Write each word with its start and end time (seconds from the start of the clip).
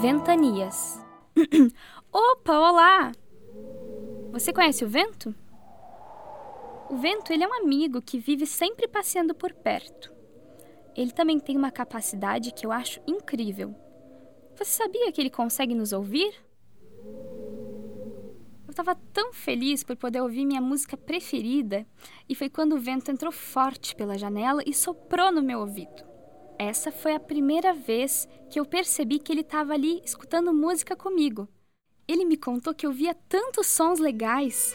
Ventanias. 0.00 1.00
Opa, 2.12 2.58
olá! 2.58 3.12
Você 4.32 4.52
conhece 4.52 4.84
o 4.84 4.88
vento? 4.88 5.34
O 6.90 6.96
vento 6.96 7.32
ele 7.32 7.44
é 7.44 7.48
um 7.48 7.54
amigo 7.54 8.02
que 8.02 8.18
vive 8.18 8.44
sempre 8.44 8.88
passeando 8.88 9.34
por 9.34 9.52
perto. 9.52 10.12
Ele 10.96 11.10
também 11.10 11.38
tem 11.38 11.56
uma 11.56 11.70
capacidade 11.70 12.52
que 12.52 12.66
eu 12.66 12.72
acho 12.72 13.00
incrível. 13.06 13.74
Você 14.56 14.72
sabia 14.72 15.10
que 15.10 15.20
ele 15.20 15.30
consegue 15.30 15.74
nos 15.74 15.92
ouvir? 15.92 16.34
Eu 18.66 18.70
estava 18.70 18.94
tão 19.12 19.32
feliz 19.32 19.82
por 19.84 19.96
poder 19.96 20.20
ouvir 20.20 20.44
minha 20.44 20.60
música 20.60 20.96
preferida 20.96 21.86
e 22.28 22.34
foi 22.34 22.50
quando 22.50 22.74
o 22.74 22.80
vento 22.80 23.10
entrou 23.10 23.32
forte 23.32 23.94
pela 23.94 24.18
janela 24.18 24.62
e 24.66 24.74
soprou 24.74 25.32
no 25.32 25.42
meu 25.42 25.60
ouvido. 25.60 26.13
Essa 26.58 26.92
foi 26.92 27.14
a 27.14 27.20
primeira 27.20 27.72
vez 27.72 28.28
que 28.48 28.60
eu 28.60 28.64
percebi 28.64 29.18
que 29.18 29.32
ele 29.32 29.40
estava 29.40 29.72
ali 29.72 30.00
escutando 30.04 30.52
música 30.52 30.94
comigo. 30.94 31.48
Ele 32.06 32.24
me 32.24 32.36
contou 32.36 32.74
que 32.74 32.86
eu 32.86 32.92
via 32.92 33.14
tantos 33.14 33.66
sons 33.66 33.98
legais 33.98 34.74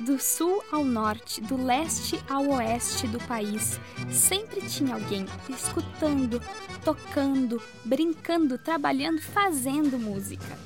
do 0.00 0.18
sul 0.18 0.62
ao 0.70 0.84
norte, 0.84 1.40
do 1.40 1.62
leste 1.62 2.22
ao 2.28 2.46
oeste 2.50 3.06
do 3.08 3.18
país, 3.18 3.80
sempre 4.10 4.60
tinha 4.62 4.94
alguém 4.94 5.26
escutando, 5.48 6.40
tocando, 6.84 7.60
brincando, 7.84 8.56
trabalhando, 8.56 9.20
fazendo 9.20 9.98
música. 9.98 10.56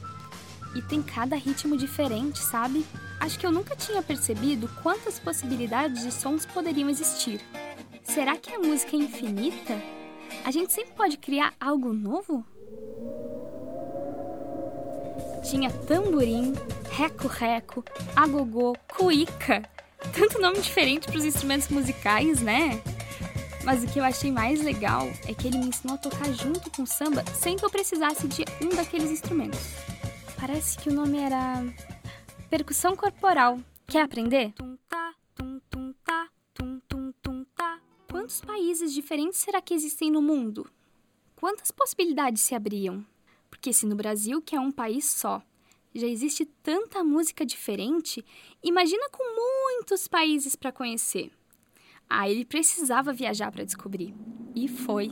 E 0.75 0.83
tem 0.83 1.03
cada 1.03 1.35
ritmo 1.35 1.77
diferente, 1.77 2.39
sabe? 2.39 2.85
Acho 3.19 3.39
que 3.39 3.47
eu 3.47 3.53
nunca 3.53 3.75
tinha 3.75 4.03
percebido 4.03 4.69
quantas 4.83 5.19
possibilidades 5.19 6.03
de 6.03 6.13
sons 6.13 6.45
poderiam 6.45 6.89
existir. 6.89 7.41
Será 8.03 8.37
que 8.37 8.53
a 8.53 8.59
música 8.59 8.97
é 8.97 9.01
infinita? 9.01 10.02
A 10.45 10.51
gente 10.51 10.73
sempre 10.73 10.93
pode 10.95 11.17
criar 11.17 11.55
algo 11.61 11.93
novo? 11.93 12.45
Tinha 15.43 15.71
tamborim, 15.71 16.53
reco-reco, 16.91 17.85
agogô, 18.15 18.77
cuíca. 18.89 19.63
Tanto 20.13 20.41
nome 20.41 20.61
diferente 20.61 21.07
para 21.07 21.17
os 21.17 21.25
instrumentos 21.25 21.69
musicais, 21.69 22.41
né? 22.41 22.83
Mas 23.65 23.85
o 23.85 23.87
que 23.87 23.99
eu 23.99 24.05
achei 24.05 24.33
mais 24.33 24.61
legal 24.63 25.09
é 25.27 25.35
que 25.35 25.47
ele 25.47 25.59
me 25.59 25.67
ensinou 25.67 25.95
a 25.95 25.99
tocar 25.99 26.33
junto 26.33 26.71
com 26.71 26.83
o 26.83 26.87
samba 26.87 27.25
sem 27.35 27.57
que 27.57 27.65
eu 27.65 27.71
precisasse 27.71 28.27
de 28.27 28.45
um 28.61 28.71
daqueles 28.71 29.11
instrumentos. 29.11 29.61
Parece 30.39 30.77
que 30.79 30.89
o 30.89 30.93
nome 30.93 31.19
era 31.19 31.65
percussão 32.51 32.97
corporal. 32.97 33.61
Quer 33.87 34.03
aprender? 34.03 34.53
Quantos 38.23 38.41
países 38.41 38.95
diferentes 38.95 39.41
será 39.41 39.61
que 39.61 39.75
existem 39.75 40.09
no 40.09 40.23
mundo? 40.23 40.71
Quantas 41.35 41.73
possibilidades 41.73 42.41
se 42.41 42.55
abriam? 42.55 43.05
Porque 43.51 43.73
se 43.73 43.85
no 43.85 43.97
Brasil, 43.97 44.41
que 44.41 44.55
é 44.55 44.61
um 44.61 44.71
país 44.71 45.07
só, 45.07 45.43
já 45.93 46.07
existe 46.07 46.45
tanta 46.63 47.03
música 47.03 47.45
diferente, 47.45 48.25
imagina 48.63 49.09
com 49.11 49.25
muitos 49.25 50.07
países 50.07 50.55
para 50.55 50.71
conhecer. 50.71 51.33
Ah, 52.09 52.31
ele 52.31 52.45
precisava 52.45 53.13
viajar 53.13 53.51
para 53.51 53.65
descobrir. 53.65 54.15
E 54.55 54.69
foi. 54.69 55.11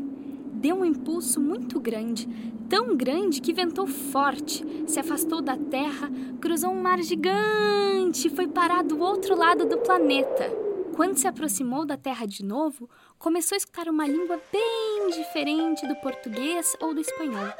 Deu 0.52 0.76
um 0.76 0.84
impulso 0.84 1.40
muito 1.40 1.80
grande, 1.80 2.28
tão 2.68 2.96
grande 2.96 3.40
que 3.40 3.52
ventou 3.52 3.88
forte, 3.88 4.64
se 4.86 5.00
afastou 5.00 5.42
da 5.42 5.56
Terra, 5.56 6.08
cruzou 6.40 6.70
um 6.70 6.80
mar 6.80 7.02
gigante 7.02 8.28
e 8.28 8.30
foi 8.30 8.46
parar 8.46 8.84
do 8.84 9.00
outro 9.00 9.36
lado 9.36 9.66
do 9.66 9.78
planeta. 9.78 10.59
Quando 10.94 11.16
se 11.16 11.26
aproximou 11.26 11.86
da 11.86 11.96
Terra 11.96 12.26
de 12.26 12.44
novo, 12.44 12.88
começou 13.18 13.56
a 13.56 13.58
escutar 13.58 13.88
uma 13.88 14.06
língua 14.06 14.40
bem 14.52 15.08
diferente 15.10 15.86
do 15.86 15.96
português 15.96 16.76
ou 16.80 16.94
do 16.94 17.00
espanhol. 17.00 17.52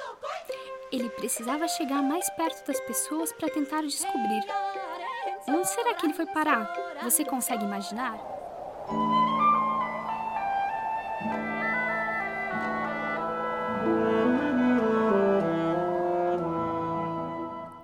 Ele 0.92 1.08
precisava 1.10 1.68
chegar 1.68 2.02
mais 2.02 2.28
perto 2.30 2.66
das 2.66 2.80
pessoas 2.80 3.32
para 3.32 3.48
tentar 3.48 3.82
descobrir. 3.82 4.44
Onde 5.48 5.68
será 5.68 5.94
que 5.94 6.06
ele 6.06 6.12
foi 6.12 6.26
parar? 6.26 6.70
Você 7.02 7.24
consegue 7.24 7.64
imaginar? 7.64 8.18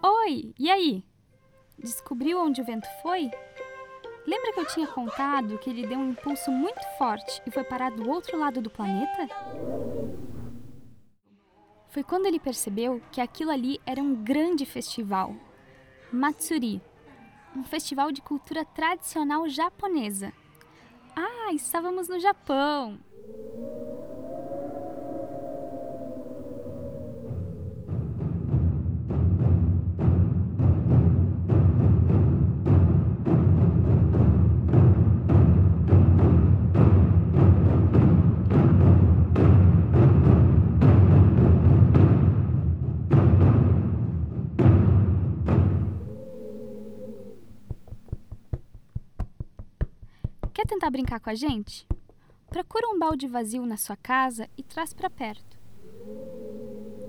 Oi, 0.03 0.53
e 0.59 0.71
aí? 0.71 1.05
Descobriu 1.79 2.41
onde 2.41 2.61
o 2.61 2.65
vento 2.65 2.89
foi? 3.03 3.31
Lembra 4.27 4.53
que 4.53 4.61
eu 4.61 4.67
tinha 4.67 4.87
contado 4.89 5.57
que 5.59 5.71
ele 5.71 5.87
deu 5.87 5.99
um 5.99 6.11
impulso 6.11 6.51
muito 6.51 6.83
forte 6.99 7.41
e 7.47 7.51
foi 7.51 7.63
parar 7.63 7.93
do 7.93 8.09
outro 8.11 8.37
lado 8.37 8.61
do 8.61 8.69
planeta? 8.69 9.29
Foi 11.89 12.03
quando 12.03 12.27
ele 12.27 12.41
percebeu 12.41 13.01
que 13.13 13.21
aquilo 13.21 13.53
ali 13.53 13.81
era 13.87 14.03
um 14.03 14.15
grande 14.15 14.67
festival, 14.67 15.35
Matsuri, 16.13 16.83
um 17.55 17.63
festival 17.63 18.11
de 18.11 18.21
cultura 18.21 18.65
tradicional 18.65 19.49
japonesa. 19.49 20.33
Ah, 21.15 21.53
estávamos 21.53 22.09
no 22.09 22.19
Japão! 22.19 22.99
Quer 50.57 50.65
tentar 50.65 50.89
brincar 50.89 51.21
com 51.21 51.29
a 51.29 51.35
gente? 51.35 51.87
Procura 52.49 52.89
um 52.89 52.99
balde 52.99 53.29
vazio 53.29 53.67
na 53.67 53.77
sua 53.77 53.95
casa 53.95 54.49
e 54.57 54.63
traz 54.63 54.95
para 54.95 55.11
perto. 55.11 55.61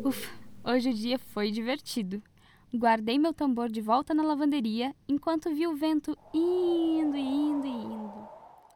Ufa, 0.04 0.30
hoje 0.66 0.90
o 0.90 0.94
dia 0.94 1.18
foi 1.18 1.50
divertido. 1.50 2.22
Guardei 2.76 3.18
meu 3.18 3.34
tambor 3.34 3.70
de 3.70 3.80
volta 3.80 4.14
na 4.14 4.22
lavanderia 4.22 4.94
enquanto 5.08 5.50
vi 5.50 5.66
o 5.66 5.78
vento 5.78 6.14
indo, 6.34 7.16
indo, 7.16 7.66